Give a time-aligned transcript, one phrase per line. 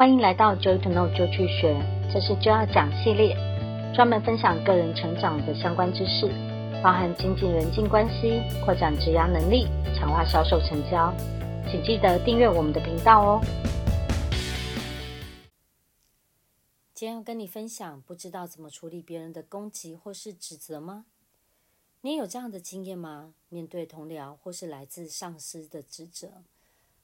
[0.00, 1.74] 欢迎来到 Joy to Know 就去学，
[2.14, 3.34] 这是就要讲系列，
[3.92, 6.28] 专门分享个人成长的相关知识，
[6.80, 9.66] 包含经济人际关系、扩展职涯能力、
[9.96, 11.12] 强化销售成交。
[11.68, 13.40] 请记得订阅我们的频道哦。
[16.94, 21.06] 今天要跟你分享，不知道怎么处理别人的攻击或是指责吗？
[22.02, 23.34] 你有这样的经验吗？
[23.48, 26.44] 面对同僚或是来自上司的指责，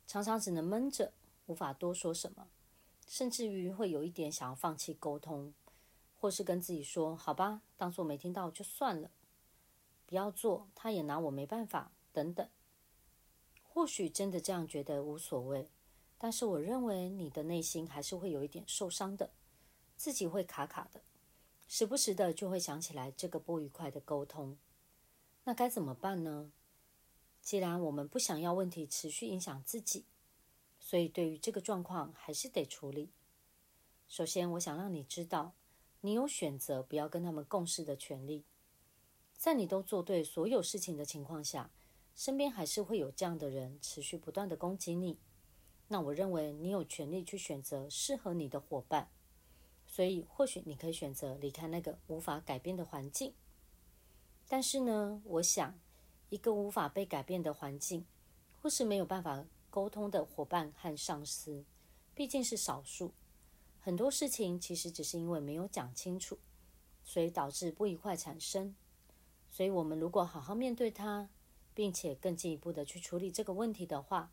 [0.06, 1.10] 常常只能闷着，
[1.46, 2.46] 无法多说什么。
[3.06, 5.54] 甚至于会有一点想要放弃沟通，
[6.16, 9.10] 或是跟自己说：“好吧，当做没听到就算了，
[10.06, 12.48] 不要做，他也拿我没办法。”等等。
[13.62, 15.68] 或许真的这样觉得无所谓，
[16.16, 19.30] 但是我认为你的内心还是会有一点受伤的，
[19.96, 21.02] 自己会卡卡的，
[21.66, 24.56] 时不时的就会想起来这个不愉快的沟通。
[25.42, 26.52] 那该怎么办呢？
[27.42, 30.04] 既然我们不想要问题持续影响自己。
[30.94, 33.10] 所以，对于这个状况，还是得处理。
[34.06, 35.52] 首先，我想让你知道，
[36.02, 38.44] 你有选择不要跟他们共事的权利。
[39.36, 41.72] 在你都做对所有事情的情况下，
[42.14, 45.18] 身边还是会有这样的人持续不断的攻击你。
[45.88, 49.10] 那我认为你有权利去选择适合你的伙伴。
[49.88, 53.34] 所以，或许你可以选择离开那个无法改变的环境。
[54.46, 55.76] 但是呢，我想，
[56.30, 58.06] 一个无法被改变的环境，
[58.62, 59.44] 或是没有办法。
[59.74, 61.64] 沟通的伙伴和上司，
[62.14, 63.12] 毕竟是少数。
[63.80, 66.38] 很多事情其实只是因为没有讲清楚，
[67.02, 68.76] 所以导致不愉快产生。
[69.50, 71.28] 所以，我们如果好好面对它，
[71.74, 74.30] 并且更进一步的去处理这个问题的话，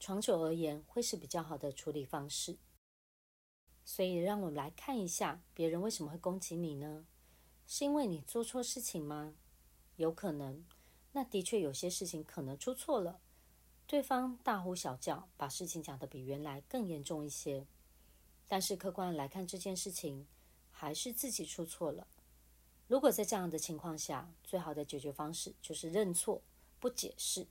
[0.00, 2.56] 长久而言会是比较好的处理方式。
[3.84, 7.04] 所以，让我们来看一下，别人为什么会攻击你呢？
[7.66, 9.34] 是因为你做错事情吗？
[9.96, 10.64] 有可能。
[11.12, 13.20] 那的确有些事情可能出错了。
[13.92, 17.66] 对方大呼小叫，把事情讲得比原来更严重一些。
[18.48, 20.26] 但是客观来看，这件事情
[20.70, 22.08] 还是自己出错了。
[22.88, 26.40] 如果在这样的情况下，最好的解决方式就是认错，
[26.80, 27.46] 不解释。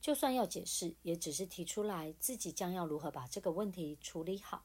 [0.00, 4.64] 就算要解释，也只是提出来自己将要如何把这个问题处理好。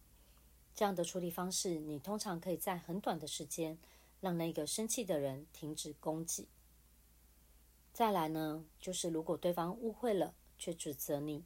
[0.73, 3.77] 这样的处理方式，你通常可以在很短的时间
[4.21, 6.47] 让那个生气的人停止攻击。
[7.91, 10.33] 再来呢，就是如果对方误会了。
[10.61, 11.43] 却指责你，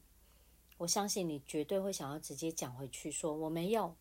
[0.80, 3.96] 我相信你绝对会想要直接讲回去，说我没有，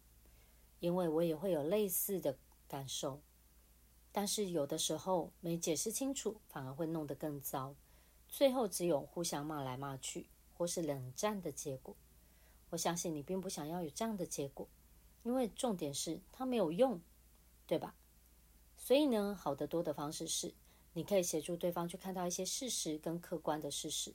[0.81, 2.37] 因为我也会有类似的
[2.67, 3.21] 感受。
[4.11, 7.77] 但是有的时候没解释清楚，反而会弄得更糟，
[8.29, 10.27] 最后只有互相骂来骂去，
[10.57, 11.95] 或是冷战的结果。
[12.71, 14.67] 我相信你并不想要有这样的结果，
[15.23, 17.01] 因为重点是它没有用，
[17.69, 17.95] 对吧？
[18.77, 20.53] 所以呢，好得多的方式是，
[20.93, 24.13] 你可以协助对方去看到一些事实跟客观的事实。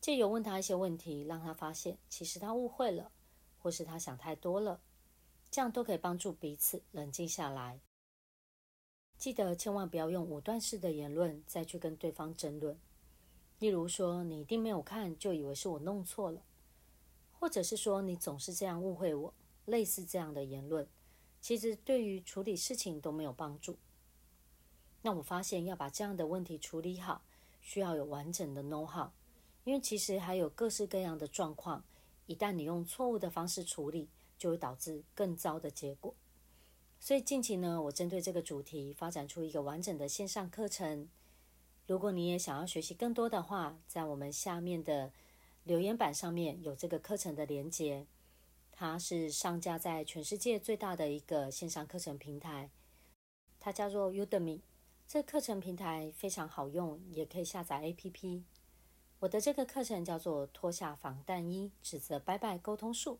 [0.00, 3.12] 借由问他一些问题，让他发现其实他误会了，
[3.58, 4.80] 或是他想太多了，
[5.50, 7.80] 这样都可以帮助彼此冷静下来。
[9.18, 12.78] 记得千万不要用武断式的言论再去跟对方争论，
[13.58, 16.42] 例如说你一定没有看就以为是我弄错了，
[17.38, 19.34] 或者是说你总是这样误会我，
[19.66, 20.88] 类似这样的言论，
[21.42, 23.76] 其实对于处理事情都没有帮助。
[25.02, 27.22] 那我发现要把这样的问题处理好，
[27.60, 29.10] 需要有完整的 know-how。
[29.64, 31.84] 因为其实还有各式各样的状况，
[32.26, 36.14] 一旦你用错误的方式处理，就会导致更糟的结果。
[36.98, 41.08] 所以近期呢，我针对这个主题发展出一个完整的线上课程。
[41.86, 45.12] 如果你也想要学习更多的话，在我们下面的
[45.64, 48.06] 留言板上面有这个课程的连接，
[48.70, 52.70] 它是上架在全世界最大的一个线上课程平台，
[53.58, 54.60] 它叫做 Udemy。
[55.06, 58.42] 这课程平台非常好用，也可以下载 APP。
[59.20, 63.18] 我的这个课程叫做“脱下防弹衣，指责拜拜沟通术”。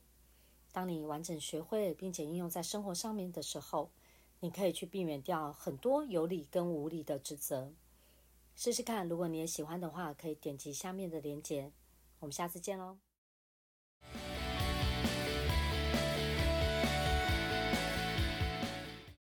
[0.72, 3.90] 当你完整学会并且应用在生活上面的时候，
[4.40, 7.70] 你可以去避免掉很多有理跟无理的指责。
[8.56, 11.70] 试试看，如果你也喜欢的话，可以点击下面的链接。
[12.20, 12.96] 我们下次见喽。